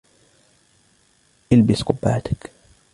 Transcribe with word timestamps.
البس 1.51 1.81
قبّعتك. 1.83 2.51